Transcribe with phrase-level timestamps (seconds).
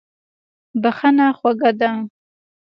[0.81, 1.91] بښنه خوږه ده.